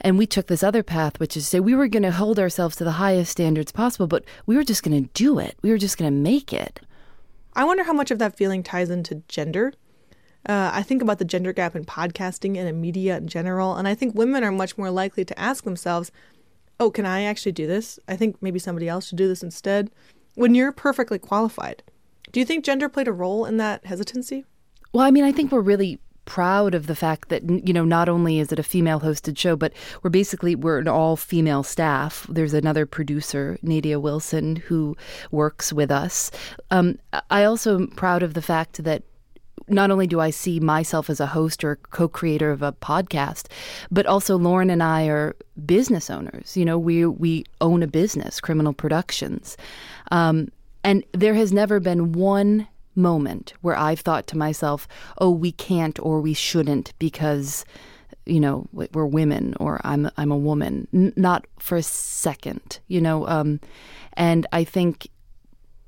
and 0.00 0.18
we 0.18 0.26
took 0.26 0.46
this 0.46 0.62
other 0.62 0.82
path 0.82 1.20
which 1.20 1.36
is 1.36 1.44
to 1.44 1.50
say 1.50 1.60
we 1.60 1.74
were 1.74 1.88
going 1.88 2.02
to 2.02 2.10
hold 2.10 2.38
ourselves 2.38 2.74
to 2.76 2.84
the 2.84 2.92
highest 2.92 3.30
standards 3.30 3.70
possible 3.70 4.06
but 4.06 4.24
we 4.46 4.56
were 4.56 4.64
just 4.64 4.82
going 4.82 5.04
to 5.04 5.10
do 5.12 5.38
it. 5.38 5.56
We 5.62 5.70
were 5.70 5.78
just 5.78 5.98
going 5.98 6.10
to 6.10 6.16
make 6.16 6.52
it. 6.52 6.80
I 7.54 7.64
wonder 7.64 7.84
how 7.84 7.92
much 7.92 8.10
of 8.10 8.18
that 8.18 8.36
feeling 8.36 8.62
ties 8.62 8.90
into 8.90 9.22
gender 9.28 9.72
Uh, 10.48 10.70
I 10.72 10.82
think 10.82 11.02
about 11.02 11.18
the 11.18 11.24
gender 11.24 11.52
gap 11.52 11.74
in 11.74 11.84
podcasting 11.84 12.56
and 12.56 12.68
in 12.68 12.80
media 12.80 13.16
in 13.16 13.26
general, 13.26 13.74
and 13.74 13.88
I 13.88 13.94
think 13.94 14.14
women 14.14 14.44
are 14.44 14.52
much 14.52 14.78
more 14.78 14.90
likely 14.90 15.24
to 15.24 15.38
ask 15.38 15.64
themselves, 15.64 16.12
oh, 16.78 16.90
can 16.90 17.04
I 17.06 17.22
actually 17.22 17.52
do 17.52 17.66
this? 17.66 17.98
I 18.06 18.16
think 18.16 18.36
maybe 18.40 18.58
somebody 18.58 18.88
else 18.88 19.08
should 19.08 19.18
do 19.18 19.28
this 19.28 19.42
instead. 19.42 19.90
When 20.34 20.54
you're 20.54 20.72
perfectly 20.72 21.18
qualified, 21.18 21.82
do 22.30 22.40
you 22.40 22.46
think 22.46 22.64
gender 22.64 22.88
played 22.88 23.08
a 23.08 23.12
role 23.12 23.44
in 23.44 23.56
that 23.56 23.86
hesitancy? 23.86 24.44
Well, 24.92 25.04
I 25.04 25.10
mean, 25.10 25.24
I 25.24 25.32
think 25.32 25.50
we're 25.50 25.60
really 25.60 26.00
proud 26.26 26.74
of 26.74 26.86
the 26.86 26.96
fact 26.96 27.28
that 27.28 27.48
you 27.48 27.72
know 27.72 27.84
not 27.84 28.08
only 28.08 28.40
is 28.40 28.50
it 28.50 28.58
a 28.58 28.62
female 28.64 28.98
hosted 28.98 29.38
show 29.38 29.54
but 29.54 29.72
we're 30.02 30.10
basically 30.10 30.56
we're 30.56 30.78
an 30.80 30.88
all 30.88 31.14
female 31.14 31.62
staff 31.62 32.26
there's 32.28 32.52
another 32.52 32.84
producer 32.84 33.56
nadia 33.62 34.00
wilson 34.00 34.56
who 34.56 34.96
works 35.30 35.72
with 35.72 35.88
us 35.88 36.32
um, 36.72 36.98
i 37.30 37.44
also 37.44 37.76
am 37.76 37.86
proud 37.86 38.24
of 38.24 38.34
the 38.34 38.42
fact 38.42 38.82
that 38.82 39.04
not 39.68 39.90
only 39.90 40.06
do 40.06 40.20
I 40.20 40.30
see 40.30 40.60
myself 40.60 41.10
as 41.10 41.20
a 41.20 41.26
host 41.26 41.64
or 41.64 41.76
co 41.76 42.08
creator 42.08 42.50
of 42.50 42.62
a 42.62 42.72
podcast, 42.72 43.46
but 43.90 44.06
also 44.06 44.36
Lauren 44.36 44.70
and 44.70 44.82
I 44.82 45.06
are 45.06 45.36
business 45.64 46.10
owners. 46.10 46.56
You 46.56 46.64
know, 46.64 46.78
we, 46.78 47.06
we 47.06 47.44
own 47.60 47.82
a 47.82 47.86
business, 47.86 48.40
Criminal 48.40 48.72
Productions. 48.72 49.56
Um, 50.10 50.48
and 50.84 51.04
there 51.12 51.34
has 51.34 51.52
never 51.52 51.80
been 51.80 52.12
one 52.12 52.68
moment 52.94 53.54
where 53.60 53.76
I've 53.76 54.00
thought 54.00 54.26
to 54.28 54.38
myself, 54.38 54.88
oh, 55.18 55.30
we 55.30 55.52
can't 55.52 55.98
or 56.00 56.20
we 56.20 56.34
shouldn't 56.34 56.92
because 56.98 57.64
you 58.24 58.40
know 58.40 58.66
we're 58.72 59.06
women 59.06 59.54
or 59.60 59.80
I'm 59.84 60.10
I'm 60.16 60.32
a 60.32 60.36
woman. 60.36 60.88
N- 60.92 61.12
not 61.16 61.46
for 61.58 61.76
a 61.76 61.82
second, 61.82 62.80
you 62.88 63.00
know. 63.00 63.26
Um, 63.28 63.60
and 64.14 64.46
I 64.52 64.64
think 64.64 65.08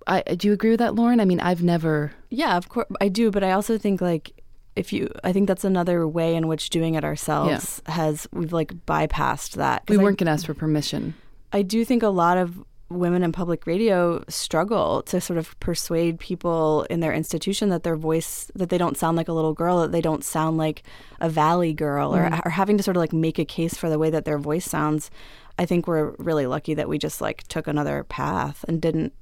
I 0.09 0.23
do 0.23 0.49
you 0.49 0.55
agree 0.55 0.71
with 0.71 0.81
that, 0.81 0.95
Lauren? 0.95 1.21
I 1.21 1.25
mean, 1.25 1.39
I've 1.39 1.63
never. 1.63 2.13
Yeah, 2.31 2.57
of 2.57 2.69
course 2.69 2.87
I 3.01 3.09
do, 3.09 3.31
but 3.31 3.45
I 3.45 3.53
also 3.53 3.79
think 3.79 4.01
like 4.01 4.43
if 4.75 4.93
you, 4.93 5.13
I 5.23 5.33
think 5.33 5.49
that's 5.49 5.65
another 5.65 6.07
way 6.09 6.35
in 6.35 6.49
which 6.49 6.71
doing 6.71 6.95
it 6.95 7.05
ourselves 7.05 7.83
yeah. 7.87 7.95
has 7.95 8.27
we've 8.33 8.53
like 8.53 8.73
bypassed 8.87 9.57
that. 9.57 9.83
We 9.89 9.99
weren't 9.99 10.19
going 10.19 10.27
to 10.27 10.33
ask 10.33 10.47
for 10.47 10.55
permission. 10.55 11.15
I 11.53 11.63
do 11.63 11.85
think 11.85 12.03
a 12.03 12.09
lot 12.09 12.39
of 12.39 12.65
women 12.91 13.23
in 13.23 13.33
public 13.33 13.67
radio 13.67 14.25
struggle 14.29 15.03
to 15.03 15.21
sort 15.21 15.39
of 15.39 15.59
persuade 15.61 16.19
people 16.19 16.85
in 16.89 17.01
their 17.01 17.13
institution 17.13 17.69
that 17.69 17.83
their 17.83 17.97
voice 17.97 18.51
that 18.55 18.71
they 18.71 18.79
don't 18.79 18.97
sound 18.97 19.17
like 19.17 19.29
a 19.29 19.33
little 19.33 19.53
girl 19.53 19.81
that 19.83 19.93
they 19.93 20.01
don't 20.01 20.25
sound 20.25 20.57
like 20.57 20.83
a 21.21 21.29
valley 21.29 21.75
girl 21.75 22.13
mm. 22.13 22.33
or, 22.33 22.47
or 22.47 22.51
having 22.51 22.79
to 22.79 22.83
sort 22.83 22.97
of 22.97 23.01
like 23.03 23.13
make 23.13 23.39
a 23.39 23.45
case 23.45 23.77
for 23.77 23.91
the 23.91 23.99
way 23.99 24.09
that 24.09 24.25
their 24.25 24.39
voice 24.39 24.65
sounds 24.65 25.11
i 25.59 25.67
think 25.67 25.87
we're 25.87 26.13
really 26.19 26.47
lucky 26.47 26.73
that 26.73 26.89
we 26.89 26.97
just 26.97 27.21
like 27.21 27.47
took 27.49 27.67
another 27.67 28.05
path 28.05 28.65
and 28.69 28.81
didn't 28.81 29.13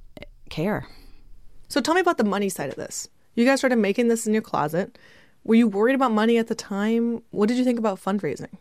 care. 0.49 0.87
So 1.67 1.81
tell 1.81 1.93
me 1.93 2.01
about 2.01 2.17
the 2.17 2.23
money 2.23 2.49
side 2.49 2.69
of 2.69 2.75
this. 2.75 3.07
You 3.35 3.45
guys 3.45 3.59
started 3.59 3.77
making 3.77 4.07
this 4.07 4.25
in 4.25 4.33
your 4.33 4.41
closet. 4.41 4.97
Were 5.43 5.55
you 5.55 5.67
worried 5.67 5.95
about 5.95 6.11
money 6.11 6.37
at 6.37 6.47
the 6.47 6.55
time? 6.55 7.21
What 7.31 7.47
did 7.47 7.57
you 7.57 7.63
think 7.63 7.79
about 7.79 8.01
fundraising? 8.01 8.53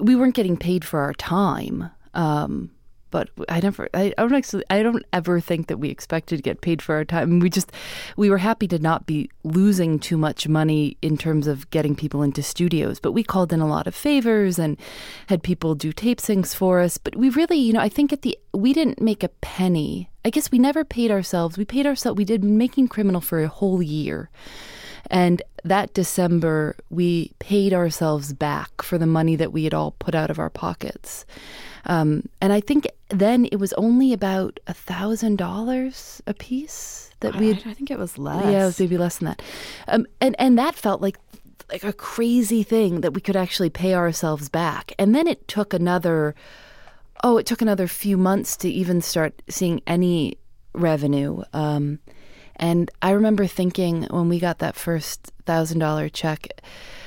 We 0.00 0.16
weren't 0.16 0.34
getting 0.34 0.56
paid 0.56 0.84
for 0.84 1.00
our 1.00 1.12
time. 1.14 1.90
Um, 2.14 2.70
but 3.14 3.30
I 3.48 3.60
never, 3.60 3.88
I, 3.94 4.12
I, 4.18 4.22
don't 4.22 4.34
actually, 4.34 4.64
I 4.70 4.82
don't 4.82 5.04
ever 5.12 5.38
think 5.38 5.68
that 5.68 5.78
we 5.78 5.88
expected 5.88 6.38
to 6.38 6.42
get 6.42 6.62
paid 6.62 6.82
for 6.82 6.96
our 6.96 7.04
time. 7.04 7.38
We 7.38 7.48
just, 7.48 7.70
we 8.16 8.28
were 8.28 8.38
happy 8.38 8.66
to 8.66 8.80
not 8.80 9.06
be 9.06 9.30
losing 9.44 10.00
too 10.00 10.18
much 10.18 10.48
money 10.48 10.96
in 11.00 11.16
terms 11.16 11.46
of 11.46 11.70
getting 11.70 11.94
people 11.94 12.24
into 12.24 12.42
studios. 12.42 12.98
But 12.98 13.12
we 13.12 13.22
called 13.22 13.52
in 13.52 13.60
a 13.60 13.68
lot 13.68 13.86
of 13.86 13.94
favors 13.94 14.58
and 14.58 14.76
had 15.28 15.44
people 15.44 15.76
do 15.76 15.92
tape 15.92 16.18
syncs 16.18 16.56
for 16.56 16.80
us. 16.80 16.98
But 16.98 17.14
we 17.14 17.28
really, 17.28 17.56
you 17.56 17.72
know, 17.72 17.78
I 17.78 17.88
think 17.88 18.12
at 18.12 18.22
the, 18.22 18.36
we 18.52 18.72
didn't 18.72 19.00
make 19.00 19.22
a 19.22 19.28
penny. 19.28 20.10
I 20.24 20.30
guess 20.30 20.50
we 20.50 20.58
never 20.58 20.84
paid 20.84 21.12
ourselves. 21.12 21.56
We 21.56 21.64
paid 21.64 21.86
ourselves. 21.86 22.18
We 22.18 22.24
did 22.24 22.42
making 22.42 22.88
criminal 22.88 23.20
for 23.20 23.44
a 23.44 23.46
whole 23.46 23.80
year. 23.80 24.28
And 25.10 25.42
that 25.64 25.94
December, 25.94 26.76
we 26.90 27.32
paid 27.38 27.72
ourselves 27.72 28.32
back 28.32 28.82
for 28.82 28.98
the 28.98 29.06
money 29.06 29.36
that 29.36 29.52
we 29.52 29.64
had 29.64 29.74
all 29.74 29.92
put 29.98 30.14
out 30.14 30.30
of 30.30 30.38
our 30.38 30.50
pockets. 30.50 31.24
Um, 31.86 32.28
and 32.40 32.52
I 32.52 32.60
think 32.60 32.88
then 33.10 33.46
it 33.46 33.56
was 33.56 33.72
only 33.74 34.12
about 34.12 34.58
a 34.66 34.74
thousand 34.74 35.36
dollars 35.36 36.22
a 36.26 36.34
piece 36.34 37.10
that 37.20 37.36
we. 37.36 37.52
I 37.52 37.74
think 37.74 37.90
it 37.90 37.98
was 37.98 38.18
less. 38.18 38.44
Yeah, 38.44 38.62
it 38.62 38.66
was 38.66 38.80
maybe 38.80 38.98
less 38.98 39.18
than 39.18 39.26
that. 39.26 39.42
Um, 39.88 40.06
and 40.20 40.34
and 40.38 40.58
that 40.58 40.74
felt 40.74 41.00
like 41.00 41.18
like 41.70 41.84
a 41.84 41.92
crazy 41.92 42.62
thing 42.62 43.00
that 43.00 43.12
we 43.12 43.20
could 43.20 43.36
actually 43.36 43.70
pay 43.70 43.94
ourselves 43.94 44.48
back. 44.48 44.92
And 44.98 45.14
then 45.14 45.26
it 45.26 45.46
took 45.48 45.74
another. 45.74 46.34
Oh, 47.22 47.38
it 47.38 47.46
took 47.46 47.62
another 47.62 47.86
few 47.86 48.18
months 48.18 48.56
to 48.58 48.68
even 48.68 49.00
start 49.00 49.40
seeing 49.48 49.80
any 49.86 50.36
revenue. 50.74 51.42
Um, 51.52 52.00
and 52.56 52.90
I 53.02 53.10
remember 53.10 53.46
thinking 53.46 54.04
when 54.04 54.28
we 54.28 54.38
got 54.38 54.58
that 54.58 54.76
first 54.76 55.32
thousand 55.46 55.78
dollar 55.80 56.08
check 56.08 56.60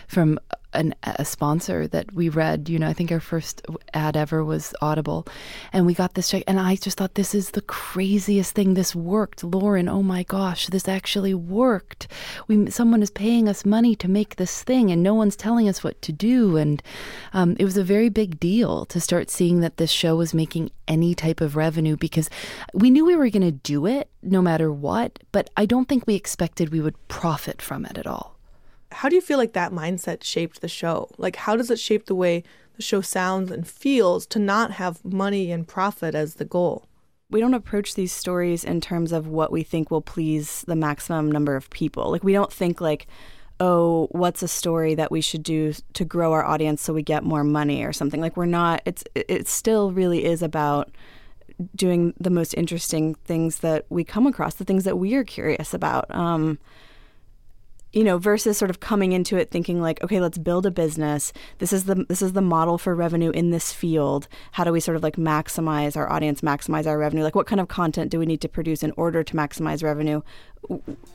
from 0.08 0.40
an, 0.78 0.96
a 1.04 1.26
sponsor 1.26 1.88
that 1.88 2.14
we 2.14 2.30
read. 2.30 2.70
You 2.70 2.80
know, 2.80 2.88
I 2.88 2.94
think 2.94 3.12
our 3.12 3.20
first 3.20 3.66
ad 3.94 4.16
ever 4.16 4.44
was 4.44 4.74
Audible, 4.82 5.28
and 5.74 5.86
we 5.86 5.94
got 5.94 6.14
this 6.14 6.30
check, 6.30 6.44
and 6.48 6.60
I 6.60 6.76
just 6.76 6.98
thought 6.98 7.16
this 7.16 7.36
is 7.36 7.52
the 7.52 7.62
craziest 7.62 8.54
thing. 8.54 8.74
This 8.74 8.96
worked, 8.96 9.44
Lauren. 9.44 9.90
Oh 9.90 10.04
my 10.04 10.24
gosh, 10.24 10.68
this 10.68 10.88
actually 10.88 11.34
worked. 11.34 12.08
We 12.48 12.70
someone 12.70 13.02
is 13.02 13.10
paying 13.10 13.50
us 13.50 13.66
money 13.66 13.96
to 13.96 14.08
make 14.08 14.36
this 14.36 14.64
thing, 14.64 14.92
and 14.92 15.04
no 15.04 15.14
one's 15.14 15.36
telling 15.36 15.68
us 15.68 15.84
what 15.84 16.02
to 16.04 16.14
do. 16.14 16.58
And 16.58 16.82
um, 17.34 17.56
it 17.60 17.66
was 17.66 17.78
a 17.78 17.84
very 17.84 18.10
big 18.10 18.40
deal 18.40 18.86
to 18.86 19.00
start 19.00 19.30
seeing 19.30 19.62
that 19.62 19.78
this 19.78 19.92
show 19.92 20.16
was 20.16 20.34
making 20.34 20.72
any 20.88 21.14
type 21.14 21.42
of 21.42 21.56
revenue 21.56 21.98
because 21.98 22.30
we 22.74 22.90
knew 22.90 23.06
we 23.06 23.16
were 23.16 23.30
going 23.30 23.42
to 23.42 23.52
do 23.52 23.86
it 23.86 24.10
no 24.22 24.42
matter 24.42 24.72
what, 24.72 25.20
but 25.32 25.50
I 25.58 25.66
don't 25.66 25.90
think 25.90 26.08
we 26.08 26.16
expected 26.16 26.70
we 26.70 26.82
would 26.82 27.08
profit 27.08 27.62
from 27.62 27.86
it 27.86 27.98
at 27.98 28.08
all 28.08 28.37
how 28.92 29.10
do 29.10 29.16
you 29.16 29.22
feel 29.22 29.38
like 29.38 29.54
that 29.54 29.72
mindset 29.72 30.24
shaped 30.24 30.62
the 30.62 30.68
show? 30.68 31.10
Like, 31.18 31.36
how 31.36 31.56
does 31.56 31.70
it 31.70 31.80
shape 31.80 32.06
the 32.06 32.16
way 32.16 32.44
the 32.76 32.82
show 32.82 33.02
sounds 33.02 33.52
and 33.52 33.68
feels 33.68 34.26
to 34.28 34.40
not 34.40 34.72
have 34.72 35.04
money 35.04 35.52
and 35.52 35.68
profit 35.68 36.16
as 36.16 36.36
the 36.36 36.46
goal? 36.46 36.86
We 37.30 37.42
don't 37.42 37.54
approach 37.54 37.96
these 37.96 38.14
stories 38.14 38.64
in 38.64 38.80
terms 38.80 39.12
of 39.12 39.28
what 39.28 39.52
we 39.52 39.64
think 39.64 39.92
will 39.92 40.02
please 40.02 40.64
the 40.68 40.76
maximum 40.76 41.30
number 41.30 41.56
of 41.56 41.70
people. 41.70 42.10
Like, 42.10 42.24
we 42.24 42.34
don't 42.34 42.54
think, 42.54 42.80
like, 42.80 43.08
oh, 43.60 44.08
what's 44.12 44.44
a 44.44 44.48
story 44.48 44.96
that 44.96 45.12
we 45.12 45.20
should 45.20 45.44
do 45.44 45.74
to 45.94 46.06
grow 46.06 46.32
our 46.32 46.46
audience 46.46 46.82
so 46.82 46.94
we 46.94 47.04
get 47.04 47.24
more 47.24 47.44
money 47.44 47.84
or 47.84 47.92
something. 47.92 48.22
Like, 48.22 48.38
we're 48.38 48.46
not, 48.46 48.82
it's, 48.86 49.04
it 49.16 49.48
still 49.48 49.92
really 49.92 50.24
is 50.24 50.42
about 50.42 50.92
doing 51.76 52.14
the 52.20 52.30
most 52.30 52.54
interesting 52.54 53.16
things 53.16 53.60
that 53.60 53.86
we 53.90 54.04
come 54.04 54.28
across, 54.28 54.56
the 54.56 54.64
things 54.64 54.84
that 54.84 54.98
we 54.98 55.16
are 55.16 55.24
curious 55.24 55.74
about. 55.74 56.14
Um, 56.14 56.60
you 57.94 58.04
know 58.04 58.18
versus 58.18 58.58
sort 58.58 58.70
of 58.70 58.80
coming 58.80 59.12
into 59.12 59.38
it 59.38 59.50
thinking 59.50 59.82
like 59.82 60.04
okay 60.04 60.20
let's 60.20 60.38
build 60.38 60.66
a 60.66 60.72
business. 60.72 61.32
This 61.60 61.72
is 61.72 61.86
the 61.86 62.06
this 62.10 62.22
is 62.22 62.34
the 62.34 62.42
model 62.42 62.78
for 62.78 62.96
revenue 62.96 63.32
in 63.32 63.52
this 63.52 63.72
field. 63.72 64.28
How 64.52 64.64
do 64.64 64.72
we 64.72 64.80
sort 64.80 64.98
of 64.98 65.04
like 65.04 65.16
maximize 65.16 65.96
our 65.96 66.12
audience 66.12 66.42
maximize 66.42 66.86
our 66.86 66.98
revenue? 66.98 67.24
Like 67.24 67.36
what 67.36 67.48
kind 67.48 67.62
of 67.62 67.68
content 67.68 68.12
do 68.12 68.20
we 68.20 68.26
need 68.26 68.42
to 68.42 68.50
produce 68.50 68.84
in 68.84 68.94
order 68.98 69.24
to 69.24 69.34
maximize 69.34 69.84
revenue? 69.84 70.22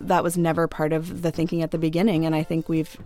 That 0.00 0.24
was 0.24 0.38
never 0.38 0.66
part 0.66 0.92
of 0.92 1.22
the 1.22 1.30
thinking 1.30 1.62
at 1.62 1.70
the 1.70 1.78
beginning. 1.78 2.24
And 2.24 2.34
i 2.34 2.42
think 2.42 2.68
we've 2.68 2.96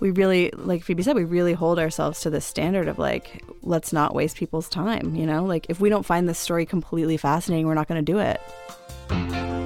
we 0.00 0.10
really 0.10 0.50
like 0.54 0.82
phoebe 0.82 1.02
said 1.02 1.14
we 1.14 1.24
really 1.24 1.52
hold 1.52 1.78
ourselves 1.78 2.20
to 2.20 2.30
this 2.30 2.44
standard 2.44 2.88
of 2.88 2.98
like 2.98 3.44
let's 3.62 3.92
not 3.92 4.14
waste 4.14 4.36
people's 4.36 4.68
time 4.68 5.14
you 5.14 5.26
know? 5.26 5.44
Like 5.44 5.66
if 5.68 5.80
we 5.80 5.88
don't 5.88 6.04
find 6.04 6.28
this 6.28 6.38
story 6.38 6.66
completely 6.66 7.16
fascinating 7.16 7.66
we're 7.66 7.74
not 7.74 7.88
going 7.88 8.04
to 8.04 8.12
do 8.12 8.18
it 8.18 9.60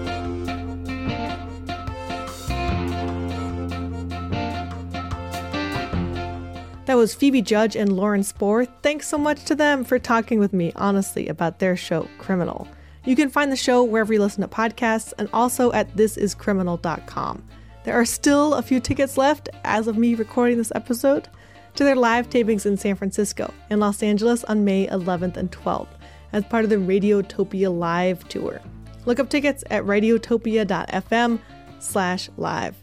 That 6.87 6.97
was 6.97 7.17
Phoebe 7.17 7.43
Judge 7.43 7.75
and 7.75 7.97
Lauren 7.97 8.23
Spohr. 8.23 8.65
Thanks 8.65 9.09
so 9.09 9.19
much 9.19 9.45
to 9.47 9.57
them 9.57 9.83
for 9.83 9.99
talking 9.99 10.39
with 10.39 10.53
me 10.53 10.73
honestly 10.77 11.27
about 11.27 11.59
their 11.59 11.77
show, 11.77 12.09
Criminal. 12.19 12.69
You 13.05 13.17
can 13.17 13.29
find 13.29 13.51
the 13.51 13.57
show 13.57 13.83
wherever 13.83 14.13
you 14.13 14.21
listen 14.21 14.43
to 14.43 14.49
podcasts 14.49 15.13
and 15.19 15.29
also 15.33 15.73
at 15.73 15.97
thisiscriminal.com. 15.97 17.45
There 17.83 17.95
are 17.95 18.05
still 18.05 18.55
a 18.55 18.63
few 18.63 18.79
tickets 18.79 19.19
left 19.19 19.49
as 19.65 19.89
of 19.89 19.99
me 19.99 20.15
recording 20.15 20.59
this 20.59 20.73
episode 20.77 21.29
to 21.75 21.83
their 21.83 21.97
live 21.97 22.31
tapings 22.31 22.67
in 22.67 22.77
San 22.77 22.95
Francisco 22.95 23.53
and 23.69 23.81
Los 23.81 24.01
Angeles 24.01 24.45
on 24.45 24.65
May 24.65 24.87
11th 24.87 25.37
and 25.37 25.51
12th 25.51 25.89
as 26.33 26.45
part 26.45 26.63
of 26.63 26.71
the 26.71 26.77
Radiotopia 26.77 27.77
Live 27.77 28.29
Tour. 28.29 28.61
Look 29.07 29.19
up 29.19 29.29
tickets 29.29 29.65
at 29.71 29.83
radiotopia.fm 29.83 31.41
slash 31.81 32.31
live. 32.37 32.77